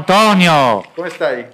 [0.00, 0.82] Antonio.
[0.94, 1.46] Come stai?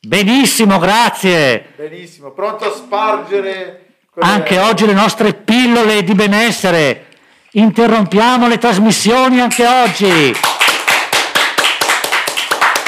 [0.00, 1.72] Benissimo, grazie.
[1.76, 3.80] Benissimo, pronto a spargere
[4.18, 7.06] Anche oggi le nostre pillole di benessere.
[7.52, 10.36] Interrompiamo le trasmissioni anche oggi.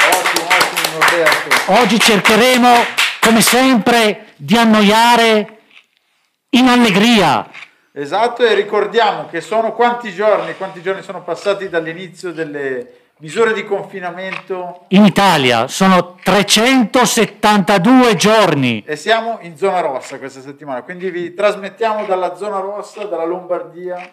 [0.09, 1.71] Ottimo, ottimo Norberto.
[1.73, 2.85] Oggi cercheremo,
[3.19, 5.59] come sempre, di annoiare
[6.51, 7.49] in allegria.
[7.91, 13.63] Esatto, e ricordiamo che sono quanti giorni, quanti giorni sono passati dall'inizio delle misure di
[13.63, 18.83] confinamento In Italia sono 372 giorni.
[18.85, 24.09] e siamo in zona rossa questa settimana, quindi vi trasmettiamo dalla zona rossa, dalla Lombardia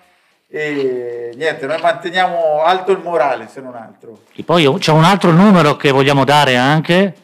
[0.49, 4.21] e niente, noi manteniamo alto il morale se non altro.
[4.35, 7.15] E poi c'è un altro numero che vogliamo dare anche.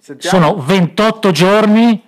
[0.00, 0.36] Sentiamo?
[0.38, 2.02] Sono 28 giorni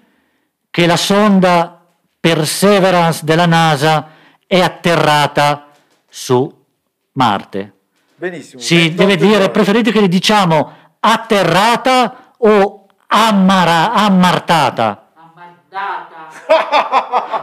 [0.71, 1.81] che la sonda
[2.19, 4.09] Perseverance della NASA
[4.47, 5.69] è atterrata
[6.09, 6.65] su
[7.13, 7.73] Marte.
[8.17, 8.61] Benissimo.
[8.63, 15.09] Si 28 deve dire, preferite che le diciamo atterrata o ammara- ammartata?
[15.15, 16.25] Ammardata.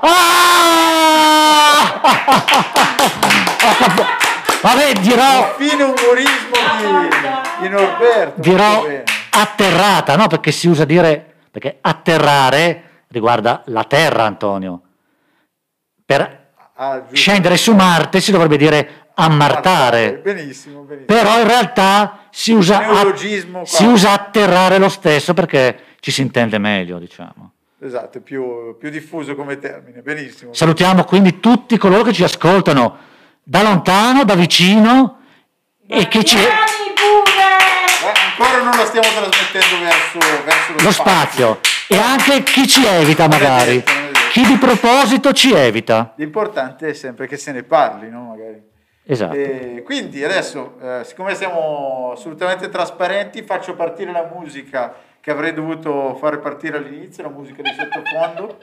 [0.05, 2.01] Ah!
[4.61, 8.41] Vabbè, dirò, Il fine umorismo di, di Norberto.
[8.41, 8.85] dirò
[9.31, 10.27] atterrata, no?
[10.27, 14.81] Perché si usa dire, perché atterrare riguarda la Terra, Antonio.
[16.05, 16.41] Per
[16.75, 21.05] Ah, scendere su Marte si dovrebbe dire ammartare, Benissimo, benissimo.
[21.05, 23.13] però in realtà si usa, qua.
[23.63, 27.51] si usa atterrare lo stesso perché ci si intende meglio, diciamo.
[27.79, 30.01] Esatto, è più, più diffuso come termine.
[30.01, 30.53] Benissimo.
[30.53, 32.97] Salutiamo quindi tutti coloro che ci ascoltano
[33.43, 35.19] da lontano, da vicino
[35.85, 36.37] e che ci...
[36.37, 36.49] Eh,
[38.37, 43.27] ancora non la stiamo trasmettendo verso, verso lo, lo spazio e anche chi ci evita
[43.27, 43.83] magari,
[44.31, 46.13] chi di proposito ci evita.
[46.15, 48.29] L'importante è sempre che se ne parli, no?
[48.29, 48.71] Magari.
[49.05, 49.35] Esatto.
[49.35, 56.15] E quindi adesso, eh, siccome siamo assolutamente trasparenti, faccio partire la musica che avrei dovuto
[56.15, 58.57] fare partire all'inizio, la musica di sottofondo.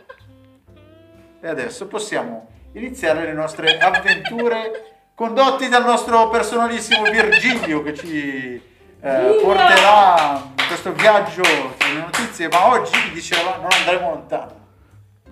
[1.43, 4.85] E adesso possiamo iniziare le nostre avventure
[5.15, 8.63] condotti dal nostro personalissimo Virgilio che ci
[9.01, 14.59] eh, porterà in questo viaggio sulle notizie, ma oggi vi diceva non andremo lontano.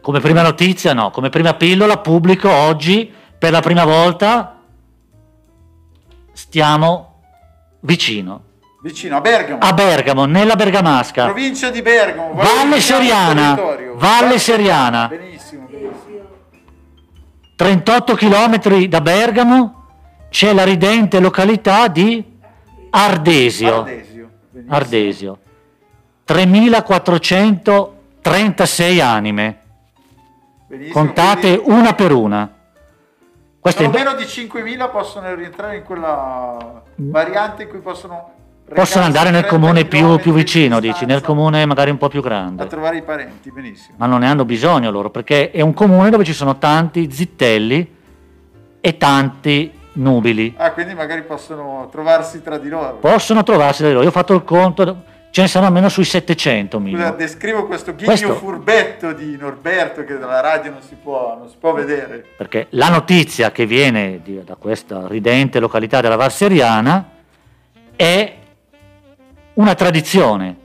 [0.00, 4.57] Come prima notizia, no, come prima pillola pubblico oggi per la prima volta
[6.48, 7.20] stiamo
[7.80, 8.44] vicino
[8.80, 11.24] Vicino a Bergamo, a Bergamo, nella Bergamasca.
[11.24, 13.58] provincia di Bergamo, Valle Seriana.
[13.94, 15.08] Valle Seriana.
[15.08, 16.26] Benissimo, benissimo.
[17.56, 19.86] 38 km da Bergamo
[20.30, 22.24] c'è la ridente località di
[22.90, 23.78] Ardesio.
[23.80, 24.30] Ardesio.
[24.52, 24.76] benissimo.
[24.76, 25.38] Ardesio.
[26.24, 29.58] 3436 anime,
[30.68, 32.52] Benissimo, contate quindi una per una.
[33.60, 38.32] Questo è- meno di 5.000 possono rientrare in quella variante in cui possono
[38.74, 42.08] possono andare nel 30 comune più, più di vicino, dici, nel comune magari un po'
[42.08, 42.66] più a grande.
[42.66, 43.96] trovare i parenti, benissimo.
[43.98, 47.94] Ma non ne hanno bisogno loro, perché è un comune dove ci sono tanti zitelli
[48.80, 50.54] e tanti nubili.
[50.56, 52.96] Ah, quindi magari possono trovarsi tra di loro.
[53.00, 54.02] Possono trovarsi da loro.
[54.02, 58.06] Io ho fatto il conto, ce ne saranno almeno sui 700 Scusa, descrivo questo ghigno
[58.06, 62.24] Questo- furbetto di Norberto che dalla radio non si può, non si può vedere.
[62.36, 67.10] Perché la notizia che viene di- da questa ridente località della Valseriana
[67.94, 68.34] è
[69.54, 70.56] una tradizione,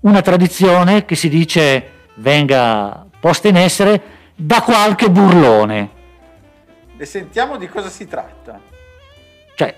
[0.00, 4.00] una tradizione che si dice venga posta in essere
[4.34, 5.90] da qualche burlone.
[6.96, 8.58] E sentiamo di cosa si tratta.
[9.54, 9.74] Cioè,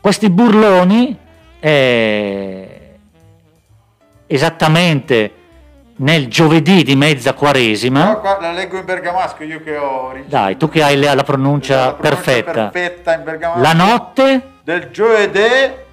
[0.00, 1.16] questi burloni,
[1.60, 2.81] eh,
[4.32, 5.32] esattamente
[5.96, 10.28] nel giovedì di mezza quaresima, No, qua la leggo in bergamasco, io che ho origine-
[10.28, 13.60] dai, tu che hai la, la pronuncia, la pronuncia perfetta, perfetta in bergamasco.
[13.62, 14.42] la notte?
[14.64, 15.40] Del giovedì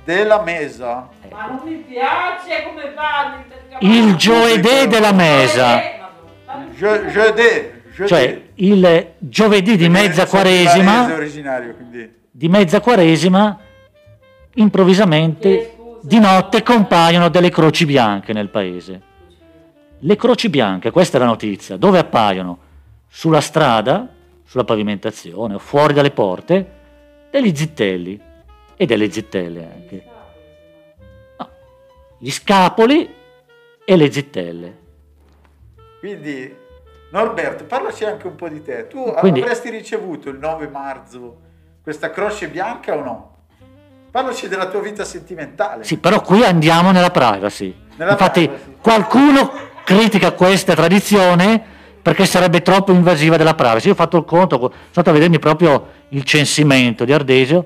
[0.03, 1.07] della mesa.
[1.31, 3.43] Ma non mi piace come parli.
[3.47, 5.97] perché- il giovedì della mesa, Eh,
[6.75, 8.07] Jeudi, jeudi.
[8.07, 12.11] cioè il giovedì di mezza quaresima, originario, quindi.
[12.31, 13.57] di mezza quaresima,
[14.55, 19.01] improvvisamente di notte compaiono delle croci bianche nel paese.
[19.99, 22.57] Le croci bianche, questa è la notizia, dove appaiono?
[23.07, 24.07] Sulla strada,
[24.45, 26.77] sulla pavimentazione o fuori dalle porte,
[27.31, 28.19] degli zitelli
[28.75, 30.03] e delle zittelle anche.
[31.37, 31.49] No,
[32.17, 33.13] gli scapoli
[33.83, 34.77] e le zittelle.
[35.99, 36.55] Quindi,
[37.11, 38.87] Norberto, parlaci anche un po' di te.
[38.87, 41.41] Tu Quindi- avresti ricevuto il 9 marzo
[41.81, 43.37] questa croce bianca o no?
[44.19, 45.85] Parlaci della tua vita sentimentale.
[45.85, 47.73] Sì, però qui andiamo nella privacy.
[47.95, 48.75] Nella Infatti privacy.
[48.81, 49.51] qualcuno
[49.85, 51.63] critica questa tradizione
[52.01, 53.87] perché sarebbe troppo invasiva della privacy.
[53.87, 57.65] Io ho fatto il conto, sono stato a vedermi proprio il censimento di Ardesio,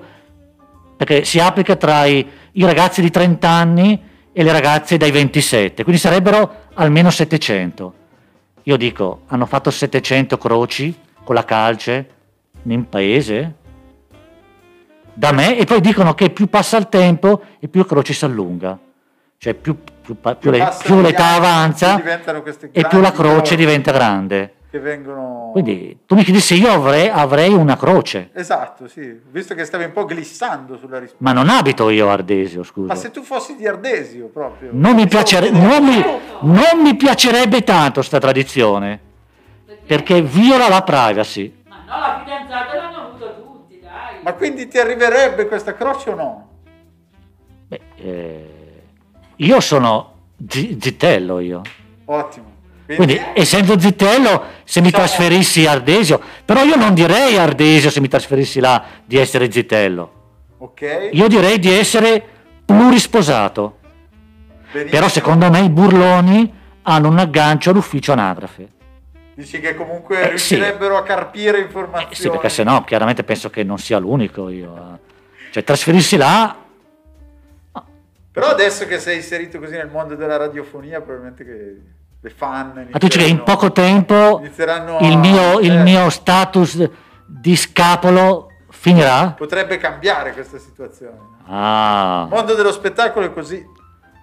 [0.96, 4.00] perché si applica tra i, i ragazzi di 30 anni
[4.32, 7.94] e le ragazze dai 27, quindi sarebbero almeno 700.
[8.62, 12.08] Io dico, hanno fatto 700 croci con la calce
[12.62, 13.54] in paese?
[15.14, 18.76] Da me, e poi dicono che più passa il tempo e più croci si allunga.
[19.38, 22.00] Cioè più, più più le- più gli l'età avanza
[22.72, 24.54] e più la croce diventa grande.
[24.70, 25.50] Che vengono...
[25.52, 29.20] Quindi tu mi chiedi se io avrei, avrei una croce, Esatto, sì.
[29.30, 31.22] Visto che stavi un po' glissando sulla risposta.
[31.22, 32.88] ma non abito io a Ardesio, scusa.
[32.88, 34.70] Ma se tu fossi di Ardesio proprio.
[34.72, 36.04] Non mi, piacere- non mi-
[36.40, 38.98] non mi piacerebbe tanto sta tradizione,
[39.86, 41.62] perché viola la privacy.
[41.68, 44.13] Ma no, la fidanzata l'hanno avuta tutti, dai.
[44.24, 46.48] Ma quindi ti arriverebbe questa croce o no?
[47.68, 48.82] Beh, eh,
[49.36, 50.14] io sono
[50.48, 51.60] zi- zitello io.
[52.06, 52.52] Ottimo.
[52.86, 58.00] Quindi, essendo zitello, se mi trasferissi a Ardesio, però io non direi a Ardesio se
[58.00, 60.12] mi trasferissi là di essere zitello.
[60.58, 61.10] Ok.
[61.12, 62.22] Io direi di essere
[62.64, 63.78] plurisposato.
[64.72, 64.90] benissimo.
[64.90, 66.50] Però secondo me i burloni
[66.82, 68.68] hanno un aggancio all'ufficio anagrafe.
[69.34, 70.54] Dici che comunque Eh, sì.
[70.56, 72.14] riuscirebbero a carpire Eh, informazioni.
[72.14, 74.74] sì, perché se no, chiaramente penso che non sia l'unico io.
[74.74, 74.98] a-
[75.50, 76.56] Cioè, trasferirsi là,
[78.32, 81.80] Però adesso che sei inserito così nel mondo della radiofonia, probabilmente che
[82.20, 82.88] le fan...
[82.90, 86.90] ma tu dici che in poco tempo inizieranno il mio, il eh, mio status
[87.24, 89.34] di scapolo finirà?
[89.38, 91.12] Potrebbe cambiare questa situazione.
[91.14, 93.64] Il Ah, mondo dello spettacolo è così.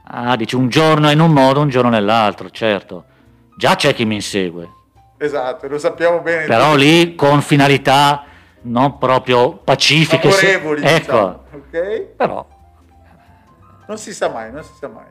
[0.08, 3.06] ah, dici un giorno in un modo, un giorno nell'altro, certo.
[3.56, 4.70] Già c'è chi mi insegue,
[5.24, 6.46] Esatto, lo sappiamo bene.
[6.48, 8.24] però lì con finalità
[8.64, 10.32] non proprio pacifiche.
[10.32, 11.44] se- favorevoli, ecco, diciamo.
[11.52, 12.00] Ok?
[12.16, 12.48] però
[13.88, 15.06] Non si sa mai, non si sa mai.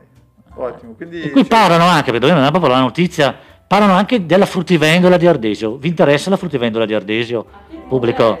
[0.53, 1.21] Ottimo, quindi...
[1.21, 3.33] E qui parlano anche, perché dobbiamo andare proprio alla notizia,
[3.65, 5.77] parlano anche della fruttivendola di Ardesio.
[5.77, 7.45] Vi interessa la fruttivendola di Ardesio?
[7.87, 8.37] Pubblico.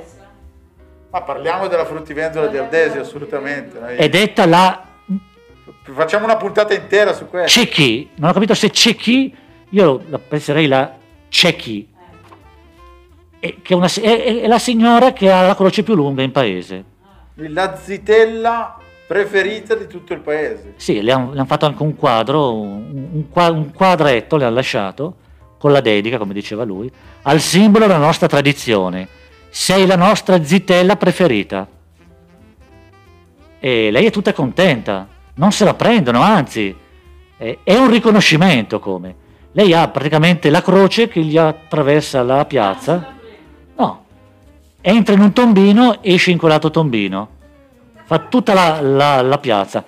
[1.09, 3.79] Ma parliamo della fruttivendola di Ardesio, assolutamente.
[3.79, 4.85] Noi- È detta la
[5.93, 7.59] Facciamo una puntata intera su questo.
[7.59, 8.11] Cecchi.
[8.15, 9.35] Non ho capito se Cecchi,
[9.69, 10.99] io la penserei la
[11.41, 11.87] Cecchi,
[13.39, 16.21] e che è, una- è- è- è la signora che ha la croce più lunga
[16.23, 16.83] in paese.
[17.35, 20.73] La zitella preferita di tutto il paese.
[20.75, 25.15] Sì, le hanno fatto anche un quadro, un, un qua- un quadretto le hanno lasciato,
[25.57, 26.91] con la dedica, come diceva lui,
[27.21, 29.07] al simbolo della nostra tradizione.
[29.49, 31.65] Sei la nostra zitella preferita.
[33.57, 36.75] E lei è tutta contenta, non se la prendono, anzi,
[37.37, 39.15] è, è un riconoscimento come.
[39.53, 43.15] Lei ha praticamente la croce che gli attraversa la piazza.
[43.75, 44.05] No,
[44.79, 47.29] entra in un tombino, esce in quell'altro tombino.
[48.05, 49.83] Fa tutta la, la- la piazza.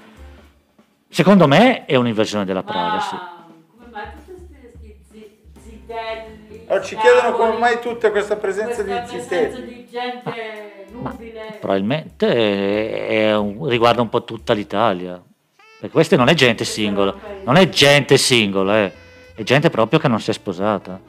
[1.10, 3.16] Secondo me è un'inversione della privacy.
[3.16, 3.36] Ma
[3.78, 5.30] come mai tutti questi zi-
[5.62, 6.66] zitelli?
[6.68, 9.74] Allora, ci chiedono come mai tutta questa presenza di questa presenza zitelli.
[9.74, 11.58] di gente nubile.
[11.60, 15.22] probabilmente è un- riguarda un po' tutta l'Italia.
[15.80, 18.92] Perché questa non è gente singola, non è gente singola, eh.
[19.36, 21.00] È gente proprio che non si è sposata.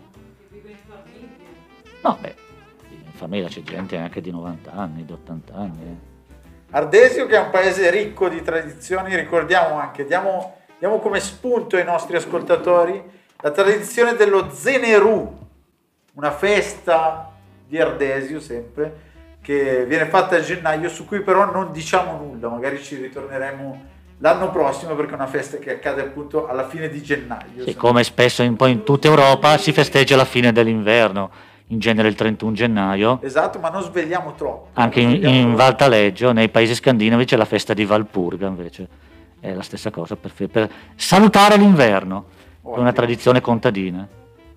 [2.03, 2.35] No, beh,
[2.91, 5.83] in famiglia c'è gente anche di 90 anni, di 80 anni.
[5.83, 6.13] eh.
[6.71, 11.85] Ardesio che è un paese ricco di tradizioni, ricordiamo anche, diamo, diamo come spunto ai
[11.85, 13.03] nostri ascoltatori
[13.41, 15.39] la tradizione dello Zenerù,
[16.15, 17.31] una festa
[17.67, 19.13] di Ardesio sempre,
[19.43, 23.93] che viene fatta a gennaio, su cui però non diciamo nulla, magari ci ritorneremo
[24.25, 27.63] l'anno prossimo perché è una festa che accade appunto alla fine di gennaio.
[27.63, 31.31] Sì, come spesso in, poi in tutta Europa si festeggia la fine dell'inverno,
[31.69, 33.19] in genere il 31 gennaio.
[33.21, 34.69] Esatto, ma non svegliamo troppo.
[34.73, 35.57] Anche in, in troppo.
[35.57, 38.89] Val Taleggio, nei paesi scandinavi, c'è la festa di Valpurga invece.
[39.39, 42.25] È la stessa cosa per, per salutare l'inverno.
[42.63, 44.09] È una tradizione contadina.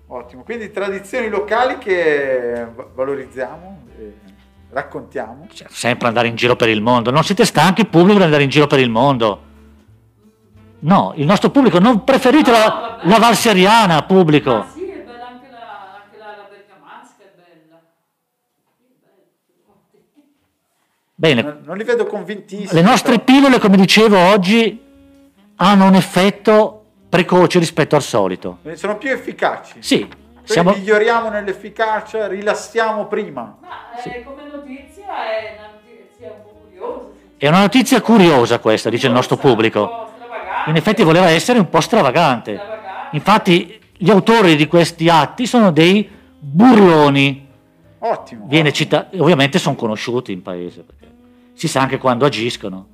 [0.06, 4.12] Ottimo, quindi tradizioni locali che va- valorizziamo, e
[4.70, 5.46] raccontiamo.
[5.52, 7.10] Cioè, sempre andare in giro per il mondo.
[7.10, 9.42] Non siete stanchi, pubblico, di andare in giro per il mondo?
[10.80, 14.52] No, il nostro pubblico, non preferite No, la, la valseriana, pubblico.
[14.54, 17.80] Ma sì, è bella anche la, anche la, la bergamasca, è bella.
[19.90, 20.22] Sì.
[21.14, 22.68] Bene, Non, non li vedo convintissimi.
[22.72, 23.24] le nostre però.
[23.24, 24.80] pillole, come dicevo oggi,
[25.56, 28.58] hanno un effetto precoce rispetto al solito.
[28.74, 29.78] sono più efficaci.
[29.80, 30.08] Sì,
[30.44, 33.56] siamo, miglioriamo nell'efficacia, rilassiamo prima.
[33.60, 37.08] Ma eh, come notizia è una notizia un po' curiosa.
[37.36, 40.06] è una notizia curiosa questa, dice il nostro pubblico.
[40.68, 42.60] In effetti voleva essere un po' stravagante.
[43.12, 46.08] Infatti gli autori di questi atti sono dei
[46.38, 47.46] burloni.
[48.00, 48.46] Ottimo.
[48.46, 51.06] Viene citato, ovviamente sono conosciuti in paese, perché
[51.54, 52.86] si sa anche quando agiscono.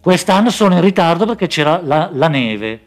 [0.00, 2.80] Quest'anno sono in ritardo perché c'era la, la neve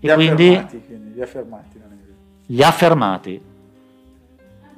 [0.00, 1.78] Li e ha quindi fermati, quindi, li ha fermati.
[1.78, 2.14] non è vero.
[2.46, 3.42] li ha fermati.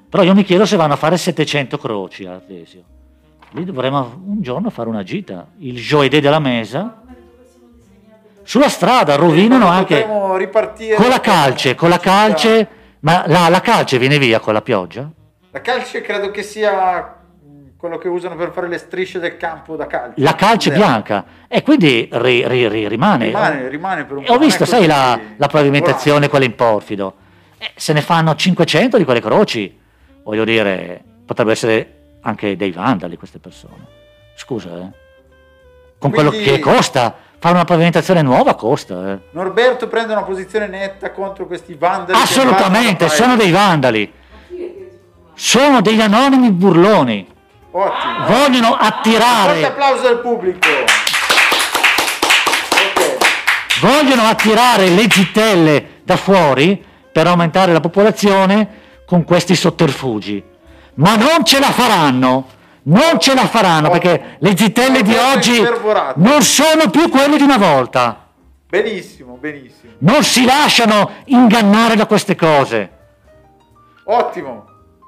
[0.08, 2.82] Però io mi chiedo se vanno a fare 700 croci a Artesio.
[3.52, 5.48] Lì dovremmo un giorno fare una gita.
[5.58, 7.02] Il Joedè della Mesa.
[8.44, 12.68] Sulla strada rovinano Quindi anche con la calce, con la calce.
[13.00, 15.10] Ma la, la calce viene via con la pioggia?
[15.50, 17.16] La calce credo che sia
[17.76, 20.14] quello che usano per fare le strisce del campo da calcio.
[20.22, 20.82] La calce Vero.
[20.84, 21.24] bianca.
[21.48, 23.26] E quindi ri- ri- ri- rimane.
[23.26, 24.32] Rimane, rimane per un E po'.
[24.34, 27.14] ho visto, sai, la, la pavimentazione, quella in porfido.
[27.58, 29.78] Eh, se ne fanno 500 di quelle croci.
[30.22, 33.86] Voglio dire, potrebbero essere anche dei vandali queste persone.
[34.34, 34.88] Scusa, eh.
[35.98, 39.18] Con quello Quindi- che costa, fare una pavimentazione nuova costa, eh.
[39.32, 42.18] Norberto prende una posizione netta contro questi vandali.
[42.18, 44.12] Assolutamente, sono dei vandali.
[45.34, 47.26] Sono degli anonimi burloni.
[47.70, 48.26] Ottimo.
[48.26, 50.68] Vogliono Forte attirare, applauso del pubblico.
[53.80, 60.42] Vogliono attirare le zittelle da fuori per aumentare la popolazione con questi sotterfugi.
[60.94, 62.46] Ma non ce la faranno.
[62.86, 65.62] Non ce la faranno perché le zittelle di oggi
[66.16, 68.26] non sono più quelle di una volta.
[68.68, 69.92] Benissimo, benissimo.
[69.98, 72.90] Non si lasciano ingannare da queste cose.
[74.04, 74.66] Ottimo.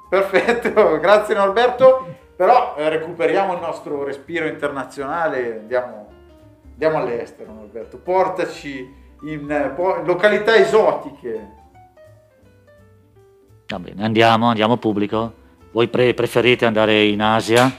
[0.09, 0.97] Perfetto.
[0.99, 2.15] Grazie Norberto.
[2.35, 5.59] Però eh, recuperiamo il nostro respiro internazionale.
[5.59, 6.07] Andiamo,
[6.71, 7.97] andiamo all'estero Norberto.
[7.97, 11.55] Portaci in eh, località esotiche.
[13.67, 15.45] Va bene, andiamo, andiamo pubblico.
[15.77, 17.71] Voi pre- preferite andare in Asia?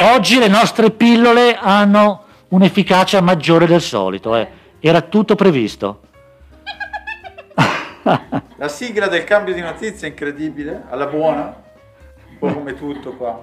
[0.00, 4.36] Oggi le nostre pillole hanno un'efficacia maggiore del solito.
[4.36, 4.46] eh.
[4.78, 6.02] Era tutto previsto.
[8.56, 11.44] La sigla del cambio di notizia è incredibile, alla buona,
[12.28, 13.40] un po' come tutto qua.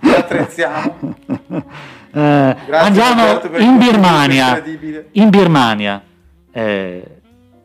[0.00, 0.96] Attrezziamo.
[2.14, 4.62] Eh, andiamo Roberto, per in Birmania.
[5.12, 6.02] In Birmania.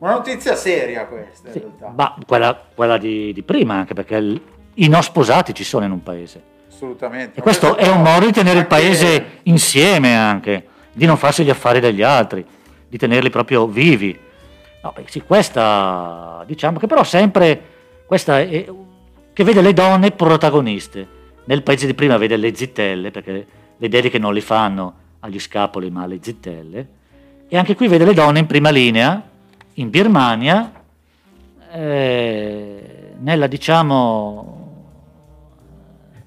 [0.02, 1.94] Una notizia seria questa in sì, realtà.
[1.96, 4.42] ma quella, quella di, di prima, anche perché il-
[4.76, 6.42] i non sposati ci sono in un paese.
[6.68, 7.34] Assolutamente.
[7.34, 11.44] E Ma questo è un modo di tenere il paese insieme anche, di non farsi
[11.44, 12.44] gli affari degli altri,
[12.88, 14.18] di tenerli proprio vivi.
[14.82, 17.62] No, beh, sì, questa diciamo che però sempre
[18.08, 18.66] questa è,
[19.34, 21.08] che vede le donne protagoniste.
[21.44, 23.46] Nel paese di prima vede le zittelle, perché
[23.78, 26.88] le dediche non li fanno agli scapoli ma alle zittelle.
[27.48, 29.30] E anche qui vede le donne in prima linea,
[29.76, 30.72] in Birmania,
[31.72, 34.58] eh, nella diciamo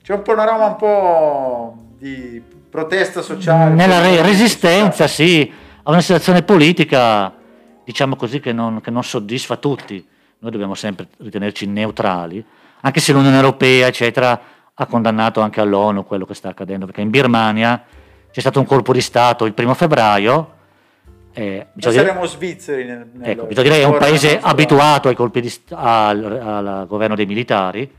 [0.03, 3.75] C'è un panorama un po' di protesta sociale.
[3.75, 5.51] nella re- resistenza, sì,
[5.83, 7.33] a una situazione politica,
[7.85, 10.07] diciamo così, che non, che non soddisfa tutti.
[10.39, 12.45] Noi dobbiamo sempre ritenerci neutrali,
[12.81, 14.41] anche se l'Unione Europea, eccetera,
[14.75, 17.83] ha condannato anche all'ONU quello che sta accadendo, perché in Birmania
[18.31, 20.54] c'è stato un colpo di Stato il primo febbraio.
[21.35, 25.17] Eh, dire- saremo svizzeri nel, nel Ecco, bisogna dire che è un paese abituato ai
[25.17, 27.91] colpi di st- al, al governo dei militari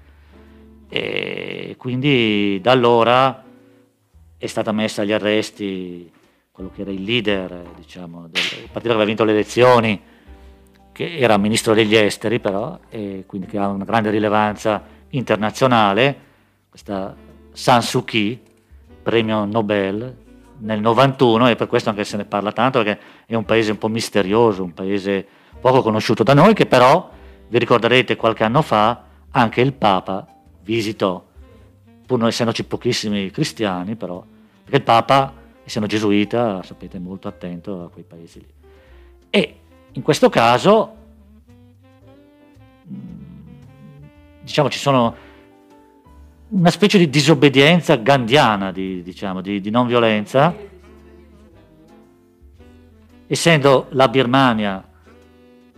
[0.88, 3.44] e quindi da allora
[4.38, 6.10] è stata messa agli arresti
[6.51, 10.01] quello che era il leader diciamo, del partito che aveva vinto le elezioni,
[10.94, 16.18] che era ministro degli esteri però, e quindi che ha una grande rilevanza internazionale,
[16.70, 17.13] questa
[17.51, 18.42] San Suu Kyi,
[19.04, 20.24] premio Nobel
[20.66, 23.78] nel 91 e per questo anche se ne parla tanto perché è un paese un
[23.78, 25.26] po' misterioso, un paese
[25.62, 27.10] poco conosciuto da noi che però,
[27.48, 30.28] vi ricorderete qualche anno fa, anche il Papa
[30.64, 31.24] visitò,
[32.06, 34.24] pur non essendoci pochissimi cristiani però,
[34.64, 38.54] perché il Papa, essendo gesuita, sapete, è molto attento a quei paesi lì.
[39.30, 39.60] E
[39.92, 40.96] in questo caso,
[44.42, 45.16] diciamo, ci sono
[46.50, 50.54] una specie di disobbedienza gandiana, di, diciamo, di, di non violenza,
[53.28, 54.84] essendo la Birmania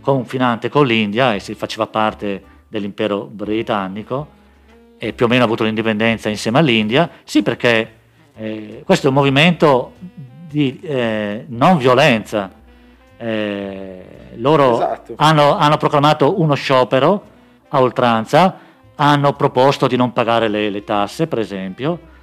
[0.02, 4.36] confinante con l'India e si faceva parte dell'impero britannico
[4.98, 7.94] e più o meno ha avuto l'indipendenza insieme all'India, sì perché
[8.36, 9.94] eh, questo è un movimento
[10.50, 12.52] di eh, non violenza.
[13.18, 14.06] Eh,
[14.36, 15.14] loro Esatto.
[15.18, 17.24] hanno, hanno proclamato uno sciopero
[17.70, 18.58] a oltranza,
[18.98, 22.16] hanno proposto di non pagare le, le tasse, per esempio.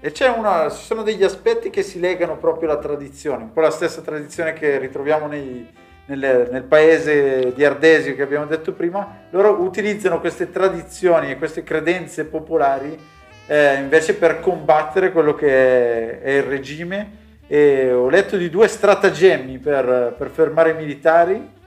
[0.00, 3.70] E una, ci sono degli aspetti che si legano proprio alla tradizione, un po' la
[3.70, 5.68] stessa tradizione che ritroviamo nei-
[6.06, 9.26] nel, nel paese di Ardesio che abbiamo detto prima.
[9.30, 12.98] Loro utilizzano queste tradizioni e queste credenze popolari
[13.46, 17.18] eh, invece per combattere quello che è, è il regime.
[17.46, 21.58] E ho letto di due stratagemmi per, per fermare i militari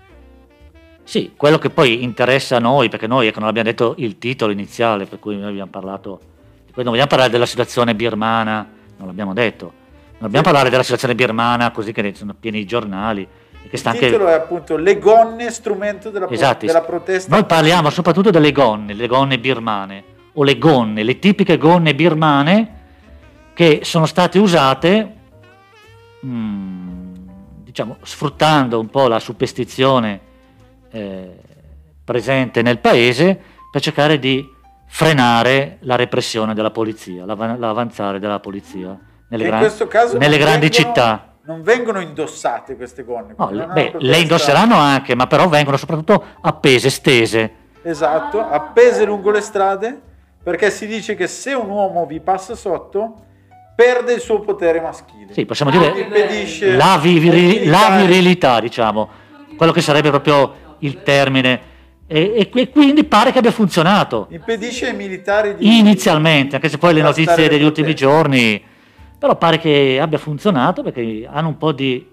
[1.04, 4.52] Sì, quello che poi interessa a noi, perché noi ecco, non abbiamo detto il titolo
[4.52, 6.20] iniziale, per cui noi abbiamo parlato,
[6.72, 8.68] poi non vogliamo parlare della situazione birmana,
[8.98, 12.66] non l'abbiamo detto, non dobbiamo parlare della situazione birmana così che ne sono pieni i
[12.66, 13.28] giornali.
[13.70, 14.10] Che sta Il anche...
[14.12, 17.34] titolo è appunto Le gonne, strumento della, pro- Esatto, della protesta.
[17.34, 22.82] Noi parliamo soprattutto delle gonne, le gonne birmane, o le gonne, le tipiche gonne birmane
[23.54, 25.16] che sono state usate,
[26.26, 27.14] mm,
[27.64, 30.32] diciamo, sfruttando un po' la superstizione
[30.94, 31.36] eh,
[32.06, 33.40] presente nel paese
[33.72, 34.48] per cercare di
[34.88, 38.98] frenare la repressione della polizia, l'ava- l'avanzare della polizia
[39.30, 39.72] nelle, gran-
[40.20, 41.28] nelle grandi vengono- città.
[41.46, 43.34] Non vengono indossate queste gonne.
[43.38, 47.52] No, le, beh, le indosseranno anche, ma però vengono soprattutto appese, stese.
[47.82, 50.00] Esatto, appese lungo le strade,
[50.42, 53.26] perché si dice che se un uomo vi passa sotto,
[53.76, 55.34] perde il suo potere maschile.
[55.34, 55.92] Sì, possiamo dire
[56.78, 59.10] la, viviri- la virilità, diciamo,
[59.58, 60.54] quello che sarebbe proprio
[60.86, 61.72] il termine.
[62.06, 66.78] E, e qui- quindi pare che abbia funzionato impedisce ai militari di inizialmente, anche se
[66.78, 68.62] poi le notizie degli ultimi giorni,
[69.18, 72.06] però pare che abbia funzionato perché hanno un po' di,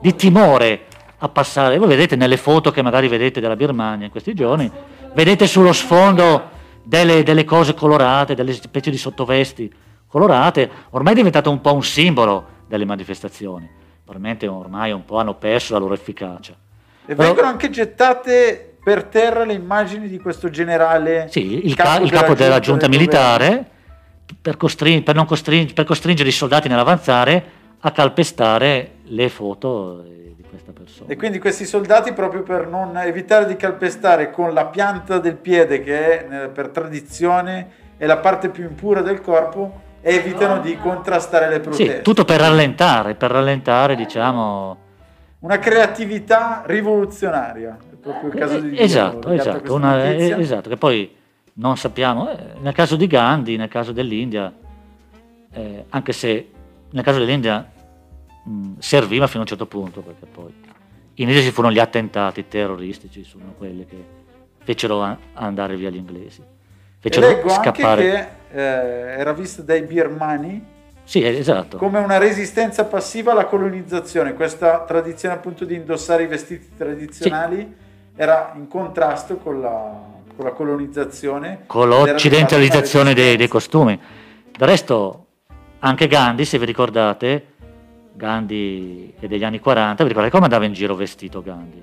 [0.00, 0.86] di timore
[1.18, 1.78] a passare.
[1.78, 4.70] Voi vedete nelle foto che magari vedete della Birmania in questi giorni,
[5.14, 6.50] vedete sullo sfondo
[6.82, 9.72] delle, delle cose colorate, delle specie di sottovesti
[10.08, 13.70] colorate, ormai è diventato un po' un simbolo delle manifestazioni.
[14.04, 16.54] Probabilmente ormai un po' hanno perso la loro efficacia.
[17.04, 21.26] E Però- vengono anche gettate per terra le immagini di questo generale.
[21.30, 23.64] Sì, il, ca- il capo della giunta del militare
[24.40, 30.34] per, costrin- per non costring- per costringere i soldati nell'avanzare a calpestare le foto eh,
[30.36, 31.10] di questa persona.
[31.10, 35.82] E quindi questi soldati, proprio per non evitare di calpestare con la pianta del piede,
[35.82, 41.60] che è per tradizione è la parte più impura del corpo, evitano di contrastare le
[41.60, 41.96] proteste.
[41.96, 44.81] Sì, tutto per rallentare, per rallentare, diciamo...
[45.42, 47.76] Una creatività rivoluzionaria.
[47.90, 51.12] È proprio il caso di dire, esatto, esatto, una- eh, esatto, che poi
[51.54, 54.52] non sappiamo, eh, nel caso di Gandhi, nel caso dell'India,
[55.52, 56.48] eh, anche se
[56.90, 57.68] nel caso dell'India
[58.44, 60.52] mh, serviva fino a un certo punto, perché poi
[61.14, 63.96] in India ci furono gli attentati terroristici, sono quelli che
[64.62, 66.44] fecero a- andare via gli inglesi, E
[67.00, 68.10] fecero leggo scappare.
[68.16, 70.64] anche che eh, era vista dai birmani
[71.04, 71.76] Sì, eh, esatto.
[71.76, 74.34] come una resistenza passiva alla colonizzazione.
[74.34, 77.74] Questa tradizione appunto di indossare i vestiti tradizionali
[78.14, 80.00] era in contrasto con la,
[80.34, 81.64] con la colonizzazione.
[81.66, 83.98] con l'occidentalizzazione dei, dei costumi.
[84.56, 85.26] Del resto,
[85.80, 87.46] anche Gandhi, se vi ricordate,
[88.14, 91.82] Gandhi è degli anni 40, vi ricordate come andava in giro vestito Gandhi?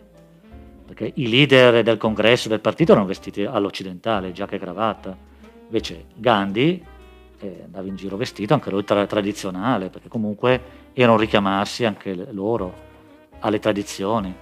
[0.85, 5.15] Perché i leader del congresso del partito erano vestiti all'occidentale, giacca e cravatta.
[5.65, 6.83] Invece Gandhi
[7.39, 10.61] eh, andava in giro vestito anche lui tra- tradizionale, perché comunque
[10.93, 12.87] erano richiamarsi anche loro
[13.39, 14.33] alle tradizioni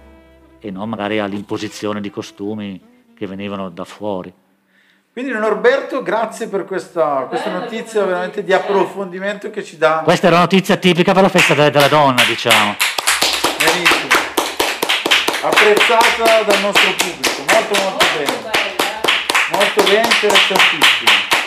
[0.60, 2.80] e non magari all'imposizione di costumi
[3.14, 4.32] che venivano da fuori.
[5.12, 10.36] Quindi Norberto, grazie per questa, questa notizia veramente di approfondimento che ci dà Questa era
[10.36, 12.76] una notizia tipica per la festa de- della donna, diciamo.
[13.58, 14.16] benissimo.
[15.42, 18.32] Apprezzata dal nostro pubblico, molto molto bene.
[18.42, 19.00] bella.
[19.52, 21.37] Molto bene, interessantissimo.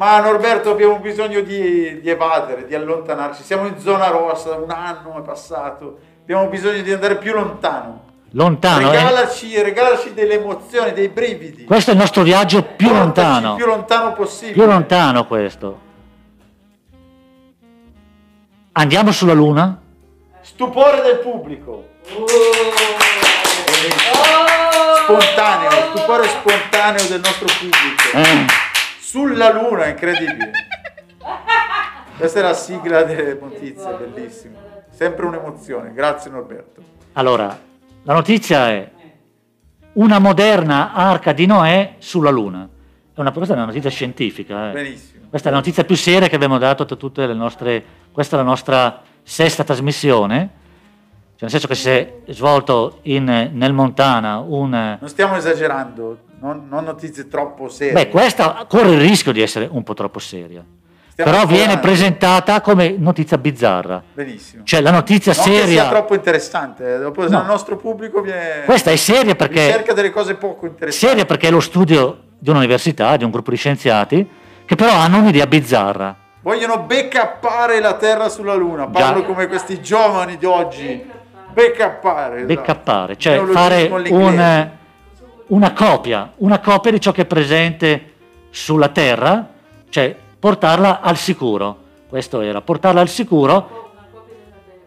[0.00, 3.42] Ma Norberto abbiamo bisogno di, di evadere, di allontanarci.
[3.42, 8.04] Siamo in zona rossa, un anno è passato, abbiamo bisogno di andare più lontano.
[8.30, 8.96] Lontano, eh?
[8.96, 11.64] regalaci, regalaci delle emozioni, dei brividi.
[11.64, 13.54] Questo è il nostro viaggio più Portaci lontano.
[13.56, 14.52] più lontano possibile.
[14.54, 15.80] Più lontano questo.
[18.72, 19.82] Andiamo sulla Luna?
[20.40, 21.88] Stupore del pubblico.
[25.02, 28.16] Spontaneo, stupore spontaneo del nostro pubblico.
[28.16, 28.69] Eh,
[29.10, 30.52] Sulla luna, incredibile.
[32.16, 34.56] Questa è la sigla delle notizie, bellissimo.
[34.88, 35.92] Sempre un'emozione.
[35.92, 36.80] Grazie Norberto.
[37.14, 37.58] Allora,
[38.04, 38.88] la notizia è
[39.94, 42.68] una moderna arca di Noè sulla Luna.
[43.12, 44.70] È una, questa è una notizia scientifica.
[44.70, 44.74] eh.
[44.74, 45.26] Benissimo.
[45.28, 47.84] Questa è la notizia più seria che abbiamo dato a tutte le nostre...
[48.12, 50.50] Questa è la nostra sesta trasmissione.
[51.40, 54.68] Cioè, nel senso che si è svolto in- nel Montana un...
[55.00, 57.94] Non stiamo esagerando, non, non notizie troppo serie.
[57.94, 60.62] Beh, questa corre il rischio di essere un po' troppo seria.
[61.12, 64.02] Stiamo Però viene presentata come notizia bizzarra.
[64.12, 64.64] Benissimo.
[64.64, 65.88] Cioè la notizia non che sia seria...
[65.88, 66.98] troppo interessante, eh.
[66.98, 67.40] dopo se No.
[67.40, 69.64] il nostro pubblico viene Questa è seria perché...
[69.64, 71.06] ricerca delle cose poco interessanti.
[71.06, 74.28] Seria perché è lo studio di un'università, di un gruppo di scienziati,
[74.66, 76.14] che però hanno un'idea bizzarra.
[76.42, 78.88] Vogliono backuppare la Terra sulla Luna.
[78.88, 79.26] Parlo Già.
[79.26, 81.18] come questi giovani di oggi.
[81.52, 82.42] Backuppare.
[82.42, 82.54] esatto.
[82.54, 84.70] Backuppare, cioè fare un,
[85.46, 88.12] una copia, una copia di ciò che è presente
[88.50, 89.48] sulla Terra,
[89.88, 91.78] cioè portarla al sicuro.
[92.08, 93.88] Questo era, portarla al sicuro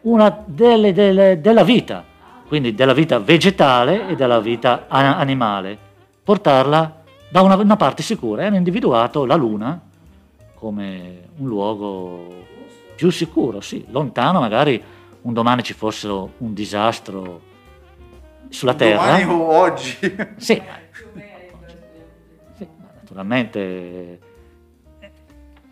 [0.02, 2.04] Una delle, delle- della vita,
[2.48, 5.78] quindi della vita vegetale e della vita animale,
[6.24, 9.80] portarla da una, una parte sicura e hanno individuato la Luna
[10.56, 12.28] come un luogo
[12.96, 14.82] più sicuro, sì, lontano magari
[15.24, 17.42] un domani ci fosse un disastro
[18.50, 19.18] sulla Terra.
[19.18, 19.98] Domani o oggi.
[20.38, 20.62] Sì,
[22.58, 22.68] sì,
[23.00, 24.20] naturalmente.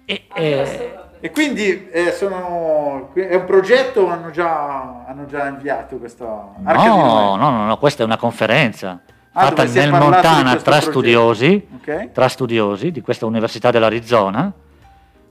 [0.05, 0.99] E, Ah, e- bene.
[1.23, 6.83] E quindi eh, sono, è un progetto o hanno già, hanno già inviato questa Arca
[6.87, 9.01] no, no, no, no, questa è una conferenza
[9.33, 12.11] Ah, fatta nel Montana tra studiosi, Ok?
[12.11, 14.51] tra studiosi di questa Università dell'Arizona,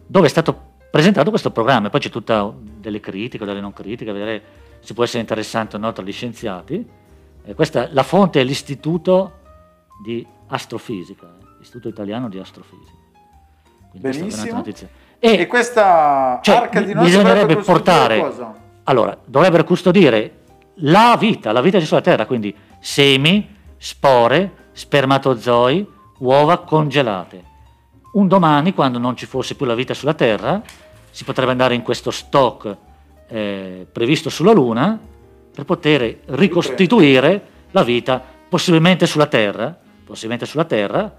[0.07, 1.87] dove è stato presentato questo programma.
[1.87, 4.43] E poi c'è tutta delle critiche, delle non critiche, vedere
[4.81, 6.87] se può essere interessante o no tra gli scienziati.
[7.45, 9.39] E questa, la fonte è l'Istituto
[10.03, 12.99] di Astrofisica, eh, l'Istituto Italiano di Astrofisica.
[13.91, 14.57] Quindi questa Benissimo.
[14.57, 14.89] notizia.
[15.19, 18.55] E, E, questa cioè, Arca di Noè bisognerebbe portare- cosa?
[18.85, 20.39] allora, dovrebbero custodire
[20.83, 25.87] la vita, la vita c'è sulla Terra, quindi semi, spore, spermatozoi,
[26.19, 27.45] uova congelate.
[28.13, 30.63] Un domani, quando non ci fosse più la vita sulla Terra,
[31.11, 32.77] si potrebbe andare in questo stock
[33.29, 34.99] eh, previsto sulla Luna
[35.53, 41.19] per poter ricostituire la vita possibilmente sulla Terra, possibilmente sulla Terra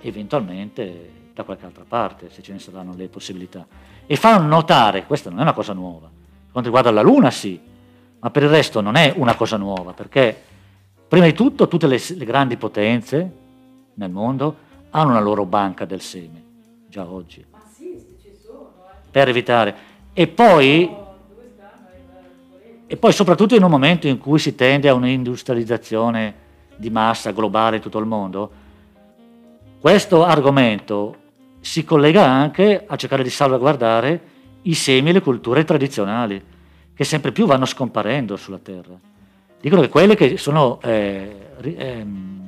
[0.00, 3.66] eventualmente da qualche altra parte, se ce ne saranno le possibilità.
[4.06, 7.58] E fanno notare, questa non è una cosa nuova, per quanto riguarda la Luna sì,
[8.20, 10.40] ma per il resto non è una cosa nuova, perché
[11.08, 13.32] prima di tutto tutte le, le grandi potenze
[13.94, 16.44] nel mondo hanno una loro banca del seme,
[16.88, 19.01] già oggi, Ma sì, se ci sono, eh.
[19.12, 19.74] Per evitare.
[20.12, 20.90] E poi,
[22.86, 26.34] e poi soprattutto in un momento in cui si tende a un'industrializzazione
[26.74, 28.50] di massa globale in tutto il mondo,
[29.80, 31.16] questo argomento
[31.60, 34.20] si collega anche a cercare di salvaguardare
[34.62, 36.42] i semi e le culture tradizionali,
[36.94, 38.98] che sempre più vanno scomparendo sulla Terra.
[39.60, 42.40] Dicono che quelle che sono eh, ehm,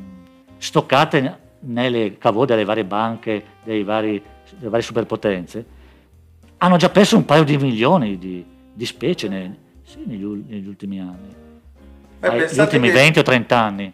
[0.56, 4.22] stoccate nelle cavò delle varie banche, dei vari,
[4.56, 5.66] delle varie superpotenze,
[6.58, 11.00] hanno già perso un paio di milioni di, di specie ne- sì, negli, negli ultimi
[11.00, 11.42] anni,
[12.18, 13.92] Beh, Ai- negli ultimi che- 20 o 30 anni.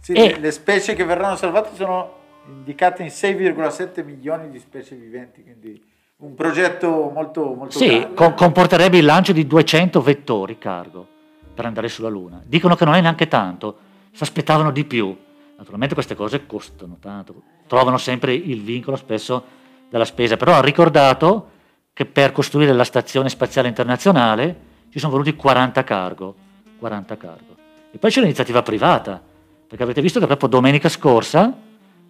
[0.00, 2.14] Sì, E- le specie che verranno salvate sono
[2.48, 5.82] indicate in 6,7 milioni di specie viventi, quindi
[6.18, 11.06] un progetto molto, molto Sì, com- comporterebbe il lancio di 200 vettori cargo
[11.54, 12.40] per andare sulla Luna.
[12.44, 13.78] Dicono che non è neanche tanto,
[14.12, 15.14] si aspettavano di più.
[15.58, 19.44] Naturalmente queste cose costano tanto, trovano sempre il vincolo spesso
[19.88, 21.50] della spesa, però ha ricordato
[21.92, 26.34] che per costruire la Stazione Spaziale Internazionale ci sono voluti 40 cargo,
[26.78, 27.56] 40 cargo.
[27.90, 29.22] E poi c'è l'iniziativa privata,
[29.66, 31.56] perché avete visto che proprio domenica scorsa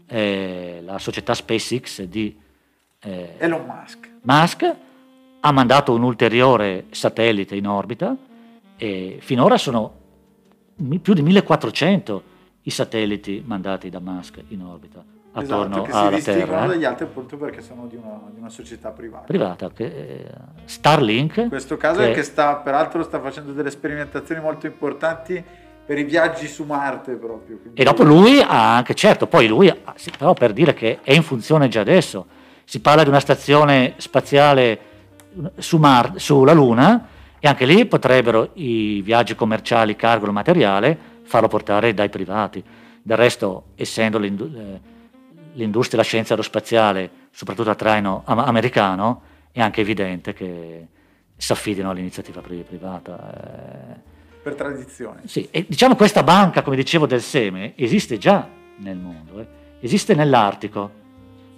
[0.07, 2.37] eh, la società SpaceX di
[3.01, 4.11] eh, Elon Musk.
[4.23, 4.75] Musk
[5.41, 8.17] ha mandato un ulteriore satellite in orbita
[8.77, 9.95] e finora sono
[11.01, 12.23] più di 1400
[12.63, 16.85] i satelliti mandati da Musk in orbita attorno esatto, che si alla distinguono Terra dagli
[16.85, 19.25] altri appunto perché sono di una, di una società privata.
[19.27, 20.25] privata che, eh,
[20.65, 25.43] Starlink In questo caso che- è che sta, peraltro sta facendo delle sperimentazioni molto importanti
[25.87, 27.59] per i viaggi su Marte proprio.
[27.59, 30.99] quindi- E dopo lui ha anche, certo, poi lui, ha- sì, però per dire che
[31.03, 32.27] è in funzione già adesso,
[32.65, 34.79] si parla di una stazione spaziale
[35.59, 37.07] su Mar- sulla Luna
[37.39, 42.65] e anche lì potrebbero i viaggi commerciali, cargo e materiale farlo portare dai privati.
[43.03, 44.81] Del resto, essendo l'indu- eh,
[45.57, 50.87] l'industria della scienza aerospaziale, soprattutto a traino am- americano, è anche evidente che
[51.37, 53.95] si affidino all'iniziativa pri- privata.
[53.95, 54.15] eh.
[54.43, 55.23] Per tradizione.
[55.25, 59.47] Sì, e diciamo questa banca, come dicevo, del seme esiste già nel mondo, eh.
[59.81, 61.05] esiste nell'Artico.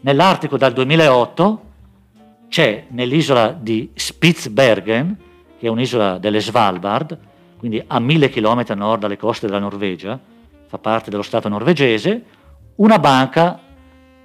[0.01, 1.63] Nell'Artico dal 2008
[2.49, 5.17] c'è nell'isola di Spitsbergen,
[5.59, 7.19] che è un'isola delle Svalbard,
[7.59, 10.19] quindi a mille chilometri a nord dalle coste della Norvegia,
[10.67, 12.23] fa parte dello Stato norvegese,
[12.77, 13.59] una banca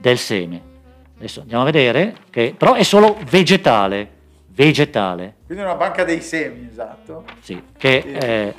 [0.03, 0.61] del seme.
[1.15, 4.09] Adesso andiamo a vedere, che però è solo vegetale,
[4.47, 7.23] vegetale, Quindi una banca dei semi, esatto.
[7.39, 8.11] sì, che Sì.
[8.11, 8.53] eh,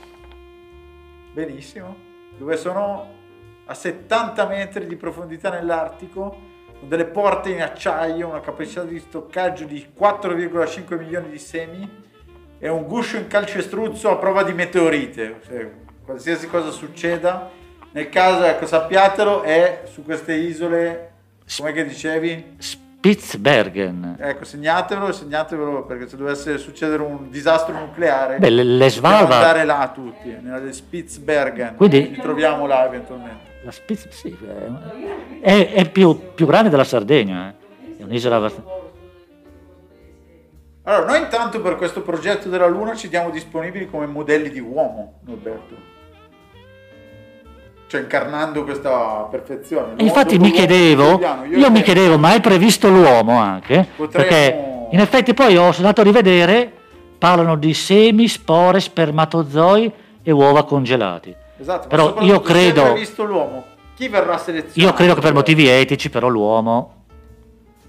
[1.35, 1.95] Benissimo.
[2.39, 3.07] Dove sono
[3.67, 6.35] a 70 metri di profondità nell'Artico,
[6.79, 11.87] con delle porte in acciaio, una capacità di stoccaggio di 4,5 milioni di semi
[12.59, 15.41] e un guscio in calcestruzzo a prova di meteorite.
[15.47, 15.71] Cioè,
[16.05, 17.51] qualsiasi cosa succeda,
[17.93, 21.11] nel caso, ecco, sappiatelo, è su queste isole,
[21.59, 22.57] come che dicevi?
[22.59, 24.17] Spitsbergen.
[24.19, 29.33] Ecco, segnatevelo, segnatevelo perché se dovesse succedere un disastro nucleare, Beh, le, le dobbiamo Svalbard,
[29.33, 31.77] andare là tutti, nella Spitsbergen.
[31.77, 33.53] Quindi- ci troviamo là eventualmente.
[33.65, 34.37] la Spitz- sì,
[35.41, 37.97] è, è- più, più grande della Sardegna, eh.
[37.99, 38.63] è un'isola abbast-
[40.85, 45.21] Allora, noi intanto per questo progetto della Luna ci diamo disponibili come modelli di uomo,
[45.25, 45.93] Norberto.
[47.95, 49.93] Cioè incarnando questa perfezione.
[49.95, 53.87] E infatti mi L'uomo chiedevo, io e mi chiedevo, ma è previsto l'uomo anche?
[53.95, 56.73] Potremmo- Perché in effetti poi ho andato a rivedere,
[57.17, 59.93] parlano di semi, spore, spermatozoi
[60.25, 61.33] e uova congelati.
[61.57, 64.81] Esatto, Però io credo- Se è previsto l'uomo, chi verrà selezionato?
[64.81, 66.95] Io credo che per motivi etici però l'uomo,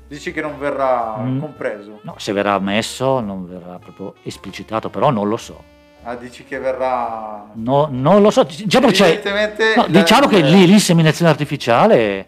[0.07, 1.39] Dici che non verrà Mm.
[1.39, 1.97] compreso?
[2.03, 5.63] no, se verrà ammesso non verrà proprio esplicitato, però non lo so.
[6.07, 7.49] Ah, dici che verrà...
[7.53, 12.27] No, non lo so, c'è- Evidentemente no, diciamo che lì l'inseminazione artificiale,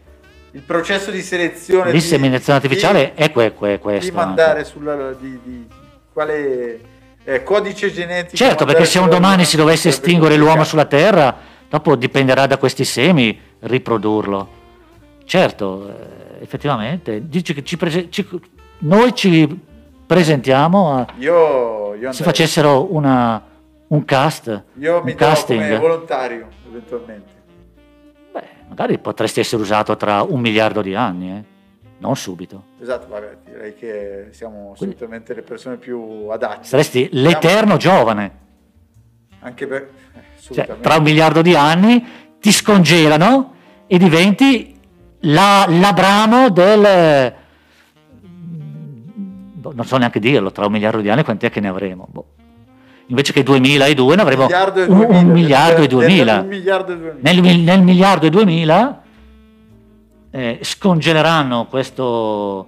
[0.53, 4.69] il processo di selezione l'inseminazione di- artificiale di- è que- que- di mandare anche.
[4.71, 5.67] sulla di, di
[6.11, 6.79] quale
[7.23, 10.69] eh, codice genetico Certo, perché se un domani si dovesse estinguere l'uomo complicato.
[10.69, 11.37] sulla Terra,
[11.69, 14.49] dopo dipenderà da questi semi riprodurlo.
[15.25, 18.25] Certo, eh, effettivamente, dice che ci prese- ci-
[18.79, 19.47] noi ci
[20.07, 23.43] presentiamo a, io, io, se facessero una,
[23.87, 27.31] un cast, io un mi do come casting, volontario eventualmente
[28.33, 31.43] beh, magari potresti essere usato tra un miliardo di anni, eh?
[31.99, 32.63] non subito.
[32.81, 38.31] esatto vabbè direi che siamo Quindi- assolutamente le persone più adatte Saresti l'eterno giovane.
[39.39, 40.21] anche per eh,
[40.53, 42.05] Cioè, tra un miliardo di anni
[42.39, 43.53] ti scongelano
[43.87, 44.77] e diventi
[45.21, 47.33] la- l'Abramo del...
[49.53, 52.07] boh, Non so neanche dirlo, tra un miliardo di anni quanti è che ne avremo?
[52.11, 52.25] Boh.
[53.09, 56.39] Invece che 2002 ne avremo miliardo e un, 2000, un miliardo e del- del- 2000.
[56.41, 59.01] un miliardo e 2000 Nel, nel miliardo e 2000
[60.31, 62.67] eh, scongeleranno questo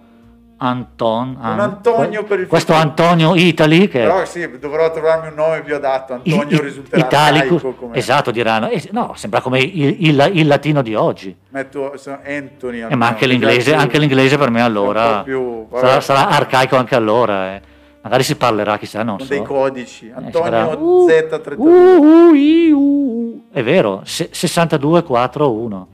[0.61, 2.89] Anton, An- Antonio il questo futuro.
[2.89, 7.73] Antonio Italy che però sì dovrò trovarmi un nome più adatto Antonio i- risulterà italico,
[7.75, 8.69] come esatto diranno.
[8.91, 11.33] No sembra come il, il- il latino di oggi.
[11.49, 11.93] Metto
[12.25, 16.95] Anthony Eh, ma anche l'inglese, anche l'inglese per me allora più- sarà, sarà arcaico anche
[16.95, 17.61] allora eh.
[18.01, 19.33] Magari si parlerà chissà non con so.
[19.33, 20.07] dei codici.
[20.07, 23.43] Eh, Antonio sarà, uh, Z32 uh, uh, uh.
[23.51, 25.87] è vero se- 6241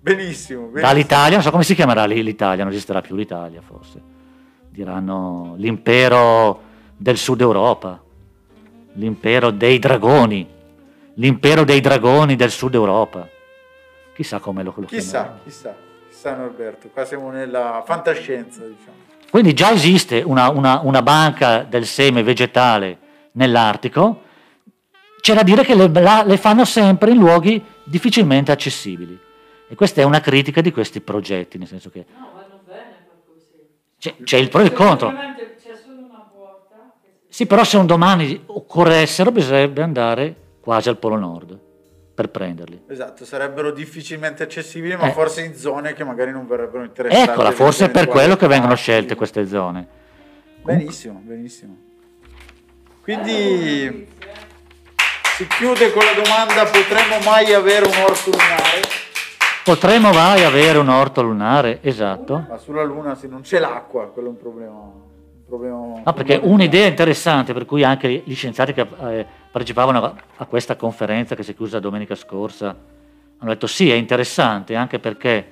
[0.00, 0.80] benissimo, benissimo.
[0.80, 4.18] dall'Italia non so come si chiamerà lì l'Italia non esisterà più l'Italia forse.
[4.68, 6.60] Diranno l'impero
[6.96, 8.00] del sud Europa
[8.94, 10.46] l'impero dei dragoni
[11.14, 13.28] l'impero dei dragoni del sud Europa.
[14.14, 15.74] Chissà come lo, lo chissà chissà
[16.08, 16.88] chissà Norberto.
[16.88, 22.98] Qua siamo nella fantascienza diciamo Quindi già esiste una, una- una banca del seme vegetale
[23.32, 24.22] nell'Artico,
[25.20, 29.18] c'è da dire che le, la- le fanno sempre in luoghi difficilmente accessibili.
[29.68, 33.60] E questa è una critica di questi progetti, nel senso che No, vanno bene così.
[33.98, 35.10] c'è, c'è il pro e il contro.
[35.10, 36.92] C'è solo una porta.
[37.28, 41.58] Sì, però se un domani occorressero bisognerebbe andare quasi al Polo Nord
[42.14, 42.82] per prenderli.
[42.88, 45.12] esatto sarebbero difficilmente accessibili ma Eh.
[45.12, 48.68] forse in zone che magari non verrebbero interessanti Eccola, forse è per quello che vengono
[48.74, 48.82] parchi.
[48.82, 49.86] scelte queste zone.
[50.62, 51.76] benissimo benissimo
[53.02, 54.06] quindi
[55.36, 58.98] si chiude con la domanda potremmo mai avere un orto lunare
[59.62, 62.46] Potremmo mai avere un orto lunare, esatto.
[62.48, 64.90] ma sulla luna se non c'è l'acqua quello è un problema
[65.50, 70.76] problema No, perché un'idea interessante per cui anche gli scienziati che eh, partecipavano a, questa
[70.76, 72.68] conferenza che si è chiusa domenica scorsa
[73.38, 75.46] hanno detto sì, è interessante anche perché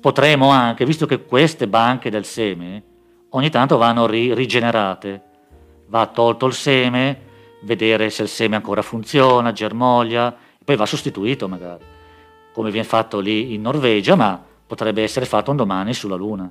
[0.00, 2.82] potremo anche, visto che queste banche del seme
[3.30, 5.22] ogni tanto vanno ri- rigenerate,
[5.86, 7.20] va tolto il seme,
[7.62, 11.84] vedere se il seme ancora funziona, germoglia, poi va sostituito magari,
[12.52, 16.50] come viene fatto lì in Norvegia, ma potrebbe essere fatto un domani sulla Luna.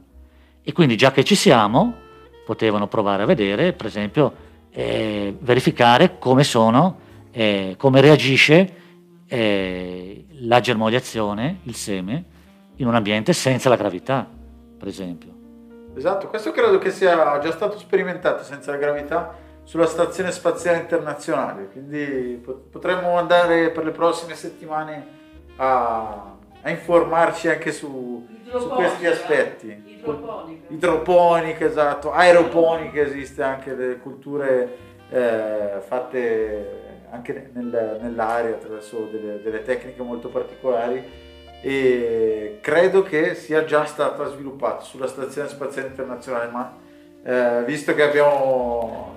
[0.62, 1.96] E quindi già che ci siamo,
[2.46, 4.34] potevano provare a vedere, per esempio,
[4.72, 7.00] eh, verificare come sono,
[7.32, 8.82] eh, come reagisce
[9.28, 12.26] eh, la germogliazione, il seme,
[12.78, 14.28] in un ambiente senza la gravità,
[14.78, 15.32] per esempio.
[15.96, 21.70] Esatto, questo credo che sia già stato sperimentato senza la gravità sulla Stazione Spaziale Internazionale,
[21.72, 25.08] quindi po- potremmo andare per le prossime settimane
[25.58, 29.93] a, a informarci anche su, su questi aspetti.
[30.12, 30.74] Idroponica.
[30.74, 34.78] Idroponica, esatto, aeroponica esiste anche delle culture
[35.10, 41.04] eh, fatte anche nel- nell'aria attraverso delle, delle tecniche molto particolari
[41.62, 46.74] e credo che sia già stata sviluppata sulla Stazione Spaziale Internazionale, ma
[47.24, 49.14] eh, visto che abbiamo,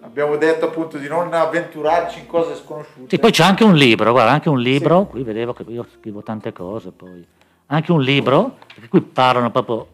[0.00, 4.10] abbiamo detto appunto di non avventurarci in cose sconosciute, Sì, poi c'è anche un libro,
[4.10, 7.24] guarda, anche un libro, qui vedevo che io scrivo tante cose poi,
[7.70, 9.88] anche un libro, perché qui parlano proprio,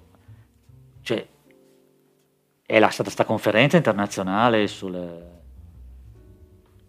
[1.02, 1.26] cioè,
[2.66, 5.32] è la, stata questa conferenza internazionale sul...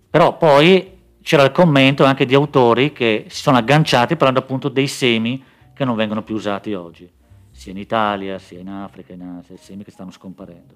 [0.10, 4.88] Però poi c'era il commento anche di autori che si sono agganciati parlando appunto dei
[4.88, 5.44] semi
[5.74, 7.12] che non vengono più usati oggi,
[7.52, 10.76] sia in Italia, sia in Africa, in Asia, semi che stanno scomparendo.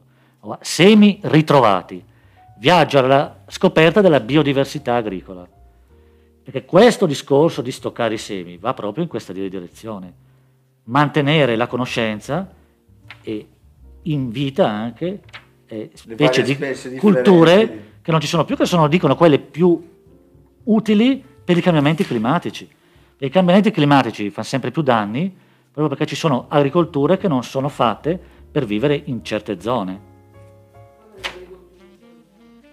[0.61, 2.03] semi ritrovati,
[2.57, 5.47] viaggio alla scoperta della biodiversità agricola.
[6.49, 10.11] Perché questo discorso di stoccare i semi va proprio in questa direzione,
[10.85, 12.51] mantenere la conoscenza
[13.21, 13.47] e
[14.01, 15.21] invita anche
[15.67, 17.83] eh, specie di specie culture differenti.
[18.01, 19.79] che non ci sono più, che sono, dicono, quelle più
[20.63, 22.67] utili per i cambiamenti climatici.
[23.15, 25.31] E I cambiamenti climatici fanno sempre più danni
[25.71, 28.19] proprio perché ci sono agricolture che non sono fatte
[28.51, 30.01] per vivere in certe zone.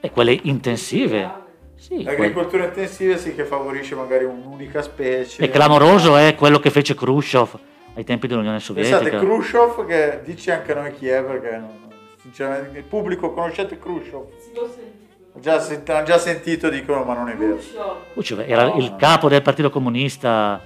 [0.00, 1.44] E quelle intensive.
[1.86, 5.40] Sì, L'agricoltura intensiva sì che favorisce magari un'unica specie.
[5.40, 7.56] E clamoroso è quello che fece Khrushchev
[7.94, 8.98] ai tempi dell'Unione Sovietica.
[8.98, 11.88] Pensate, Khrushchev, che dice anche a noi chi è, perché non-
[12.20, 14.24] sinceramente il pubblico conoscete Khrushchev?
[14.36, 15.38] Sì, l'ho sentito.
[15.38, 17.56] Già, hanno già sentito, dicono, ma non è vero.
[18.14, 18.40] Khrushchev.
[18.50, 18.96] Era No, il no.
[18.96, 20.60] capo del Partito Comunista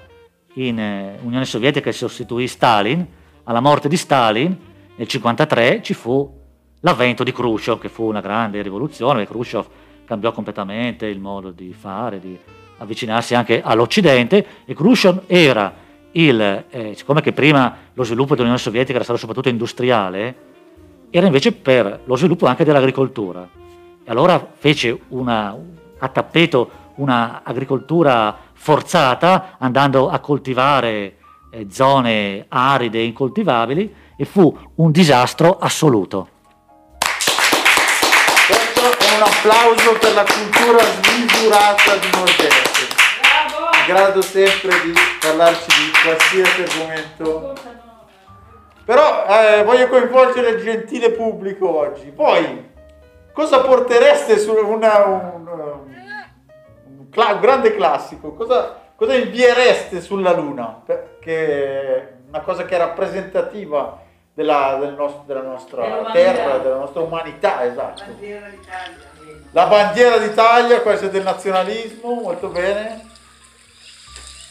[0.55, 3.07] in eh, Unione Sovietica e sostituì Stalin.
[3.45, 6.35] Alla morte di Stalin nel 1953 ci fu
[6.81, 9.27] l'avvento di Khrushchev, che fu una grande rivoluzione.
[9.27, 9.67] Khrushchev
[10.11, 12.37] cambiò completamente il modo di fare, di
[12.79, 15.73] avvicinarsi anche all'Occidente e Khrushchev era
[16.11, 20.35] il, eh, siccome che prima lo sviluppo dell'Unione Sovietica era stato soprattutto industriale,
[21.11, 23.49] era invece per lo sviluppo anche dell'agricoltura.
[24.03, 25.57] E allora fece una,
[25.99, 31.19] a tappeto una agricoltura forzata, andando a coltivare
[31.53, 36.40] eh, zone aride e incoltivabili, e fu un disastro assoluto.
[39.41, 42.11] Applauso per la cultura smisurata di.
[42.11, 43.71] Bravo!
[43.73, 47.55] In grado sempre di parlarci di qualsiasi argomento.
[48.85, 52.11] Però eh, voglio coinvolgere il gentile pubblico oggi.
[52.11, 52.71] Poi,
[53.33, 58.35] cosa portereste su una, un, un cla- un grande classico?
[58.35, 60.83] Cosa, cosa inviereste sulla Luna?
[60.85, 64.00] Perché è una cosa che è rappresentativa
[64.35, 66.13] della, del nos- della nostra Dell'umanità.
[66.13, 68.05] terra, della nostra umanità, esatto.
[68.05, 68.51] Bandiera.
[69.53, 73.09] La bandiera d'Italia, questa è del nazionalismo, molto bene.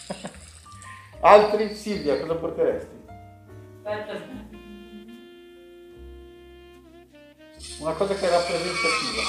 [1.22, 1.74] Altri?
[1.76, 2.98] Silvia, cosa porteresti?
[3.84, 4.48] Aspetta.
[7.80, 9.22] Una cosa che è rappresentativa.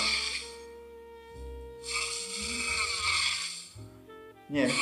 [4.46, 4.74] Niente?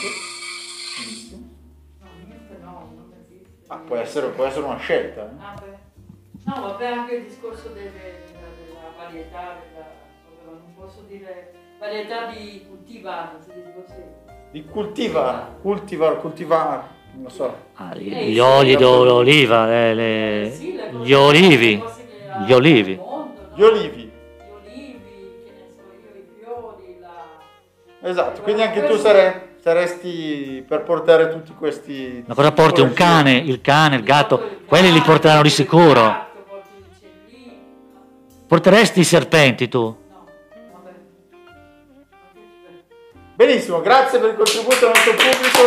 [3.70, 5.22] Ah, può essere, può essere una scelta.
[5.24, 5.34] eh.
[5.38, 5.76] Ah, beh.
[6.44, 9.86] No, vabbè, anche il discorso delle- della, della varietà, della,
[10.46, 12.66] non posso dire varietà di
[13.54, 14.02] dice così.
[14.50, 17.54] Di cultivar, cultivar, cultivar, non lo so.
[17.74, 21.84] Ah, Eh, gli sì, oli d'oliva, le- le- Eh, sì, le cose- gli olivi,
[22.38, 22.96] gli olivi.
[23.06, 23.48] mondo, no?
[23.54, 24.02] Gli olivi.
[24.04, 28.08] Gli olivi, che ne so io, i fiori, la...
[28.08, 32.24] Esatto, quindi anche tu sare- saresti per portare tutti questi...
[32.26, 32.80] Ma cosa porti?
[32.80, 36.26] Un cane, il cane, il gatto, quelli li porteranno di sicuro.
[38.46, 39.80] Porteresti i serpenti tu?
[39.80, 40.24] No,
[40.72, 40.94] vabbè.
[41.42, 42.42] Vabbè.
[43.34, 45.66] Benissimo, grazie per il contributo al nostro pubblico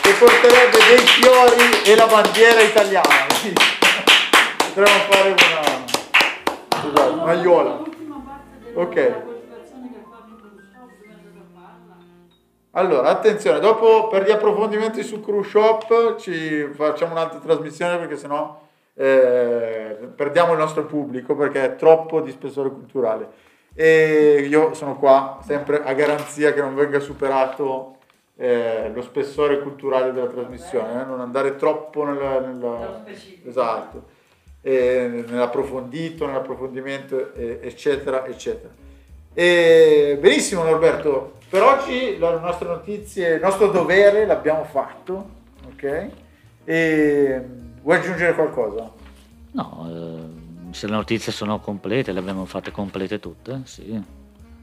[0.00, 3.26] che porterebbe dei fiori e la bandiera italiana.
[4.56, 5.84] Potremmo fare una,
[6.80, 7.86] scusate, una del-
[8.74, 9.27] Ok.
[12.78, 18.56] Allora, attenzione, dopo per gli approfondimenti su Cruise Shop ci facciamo un'altra trasmissione perché sennò
[18.94, 23.30] eh, perdiamo il nostro pubblico perché è troppo di spessore culturale.
[23.74, 27.96] E io sono qua sempre a garanzia che non venga superato
[28.36, 33.02] eh, lo spessore culturale della trasmissione, eh, non andare troppo nella, nella-
[33.44, 34.04] esatto,
[34.62, 38.86] eh, nell'approfondito, nell'approfondimento, eccetera, eccetera.
[39.38, 45.28] E, benissimo Norberto, per oggi le nostre notizie, il nostro dovere l'abbiamo fatto,
[45.64, 46.08] ok?
[46.64, 47.44] E
[47.80, 48.90] vuoi aggiungere qualcosa?
[49.52, 54.02] No, eh, se le notizie sono complete, le abbiamo fatte complete tutte, sì.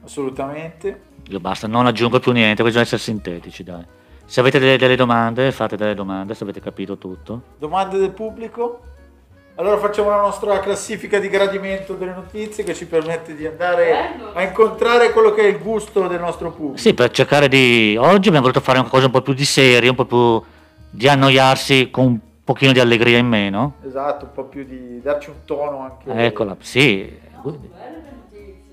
[0.04, 1.04] Assolutamente.
[1.30, 3.86] Io basta, non aggiungo più niente, bisogna essere sintetici, dai.
[4.26, 7.44] Se avete delle, delle domande, fate delle domande, se avete capito tutto.
[7.58, 8.82] Domande del pubblico?
[9.58, 14.42] Allora facciamo la nostra classifica di gradimento delle notizie che ci permette di andare a
[14.42, 16.78] incontrare quello che è il gusto del nostro pubblico.
[16.78, 17.96] Sì, per cercare di...
[17.98, 20.44] Oggi abbiamo voluto fare una cosa un po' più di serie, un po' più
[20.90, 23.76] di annoiarsi con un pochino di allegria in meno.
[23.88, 26.26] Esatto, un po' più di darci un tono anche.
[26.26, 27.18] Eccola, sì.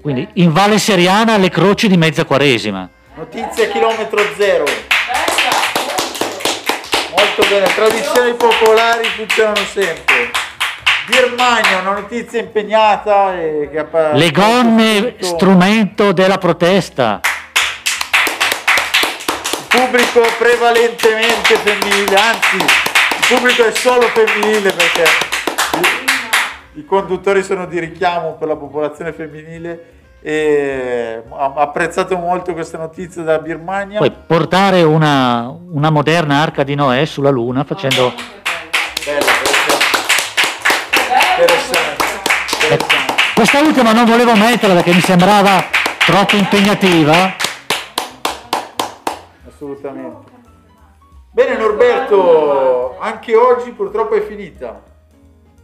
[0.01, 2.89] Quindi in Valle Seriana le croci di mezza quaresima.
[3.15, 4.65] Notizie chilometro zero.
[4.65, 5.53] Bella,
[5.87, 6.25] molto.
[7.17, 10.42] Molto bene, tradizioni popolari funzionano sempre.
[11.07, 17.21] Birmania, una notizia impegnata e che ha Le gonne, tutto- strumento della protesta.
[19.69, 25.05] pubblico prevalentemente femminile, anzi il pubblico è solo femminile perché
[26.75, 29.85] i, i conduttori sono di richiamo per la popolazione femminile
[30.21, 33.99] e ha apprezzato molto questa notizia dalla Birmania.
[33.99, 38.05] Poi portare una, una moderna arca di Noè sulla Luna facendo...
[38.05, 38.13] Oh,
[38.95, 39.25] che bello.
[41.09, 42.05] Bella, interessante.
[42.47, 42.75] Che bello.
[42.75, 43.32] interessante.
[43.43, 45.65] Questa ultima non volevo metterla perché mi sembrava
[45.99, 47.35] troppo impegnativa.
[49.49, 50.31] Assolutamente.
[51.33, 54.81] Bene Norberto, anche oggi purtroppo è finita.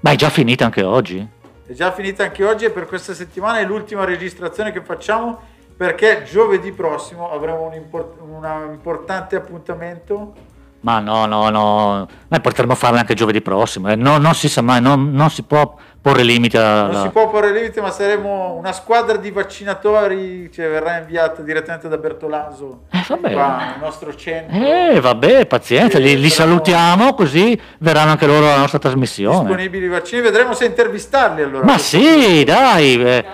[0.01, 1.24] Ma è già finita anche oggi?
[1.66, 5.41] È già finita anche oggi e per questa settimana è l'ultima registrazione che facciamo
[5.76, 10.35] perché giovedì prossimo avremo un, import- un importante appuntamento.
[10.81, 13.97] Ma no, no, no, noi potremmo farla anche giovedì prossimo, eh.
[13.97, 16.87] No, non si sa mai, non, non si può porre limite alla...
[16.87, 21.89] Non si può porre limite, ma saremo una squadra di vaccinatori, cioè verrà inviata direttamente
[21.89, 23.33] da Bertolaso Eh, vabbè.
[23.33, 24.57] qua nel nostro centro.
[24.57, 29.41] Eh, vabbè, pazienza, li, li salutiamo così verranno anche loro alla nostra trasmissione.
[29.49, 31.64] Disponibili i vaccini, vedremo se intervistarli allora.
[31.64, 33.24] Ma sì, dai, eh,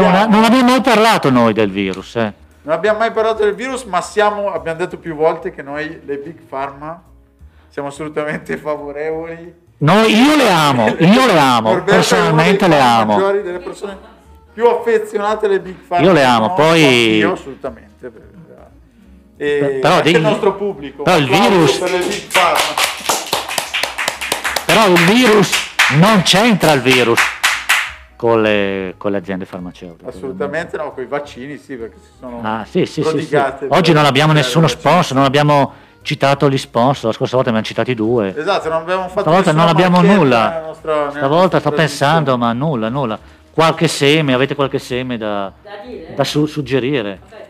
[0.00, 2.32] una- non abbiamo mai parlato noi del virus, eh.
[2.66, 6.16] Non abbiamo mai parlato del virus, ma siamo, abbiamo detto più volte che noi, le
[6.16, 7.00] big pharma,
[7.68, 9.54] siamo assolutamente favorevoli.
[9.78, 13.20] Noi, io le amo, io le amo, Norberto personalmente le amo.
[13.30, 13.96] delle persone
[14.52, 16.06] più affezionate alle big pharma.
[16.06, 18.10] Io le amo, No, poi- Io assolutamente.
[19.36, 21.04] E Però anche di- il nostro pubblico.
[21.04, 22.58] però il virus- Per le big pharma.
[24.64, 25.52] Però il virus
[26.00, 27.20] non c'entra il virus
[28.16, 30.08] con le, con le aziende farmaceutiche.
[30.08, 33.36] Assolutamente no, con i vaccini sì, perché si sono Ah, sì, sì, sì, sì.
[33.68, 37.94] Oggi non abbiamo nessuno sponsor, non abbiamo citato gli sponsor, la scorsa volta abbiamo citati
[37.94, 38.34] due.
[38.36, 40.48] Esatto, non abbiamo fatto Stavolta non abbiamo nulla.
[40.48, 43.18] nella nostra- nella Stavolta sto pensando, ma nulla, nulla.
[43.50, 46.14] Qualche seme, avete qualche seme da, Da dire?
[46.14, 47.20] da su- suggerire?
[47.22, 47.44] Vabbè.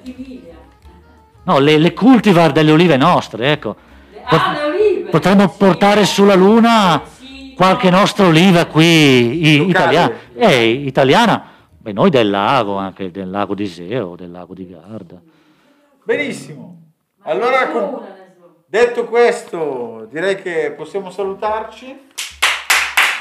[1.45, 3.77] No, le, le cultivar delle olive nostre, ecco.
[4.11, 5.11] Le- Ah, le olive!
[5.11, 5.55] Potremmo Sì.
[5.59, 7.16] portare sulla Luna Sì,
[7.57, 7.99] qualche no.
[7.99, 10.13] nostra oliva qui i- italiana.
[10.37, 11.45] Eh, italiana.
[11.79, 15.21] Beh, noi del lago, anche del lago di Iseo, del lago di Garda.
[16.05, 16.83] Benissimo.
[17.23, 18.01] Allora, con-
[18.69, 22.05] detto questo, direi che possiamo salutarci.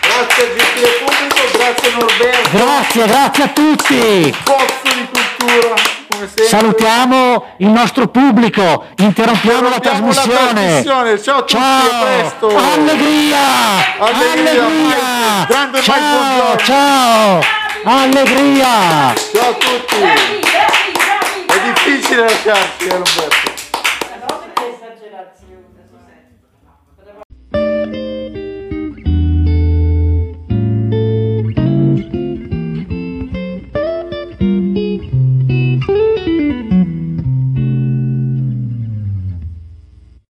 [0.02, 2.50] Grazie al gentile pubblico, grazie Norberto.
[2.58, 4.36] Grazie, grazie a tutti.
[4.44, 5.95] Pozzo di cultura.
[6.48, 10.54] Salutiamo il nostro pubblico, interrompiamo la Interrompiamo la trasmissione.
[10.54, 11.22] trasmissione.
[11.22, 11.90] Ciao a tutti, Ciao.
[11.90, 12.48] a presto.
[12.48, 13.38] Allegria!
[14.00, 15.46] Allegria, Mike.
[15.48, 16.58] Grande Mike, ciao, buongiorno.
[16.64, 17.42] ciao!
[17.84, 19.14] Allegria!
[19.34, 19.96] Ciao a tutti.
[21.46, 22.98] È difficile lasciarci, eh,